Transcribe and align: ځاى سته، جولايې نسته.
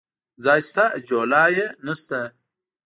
ځاى 0.43 0.61
سته، 0.69 0.85
جولايې 1.07 1.65
نسته. 1.85 2.19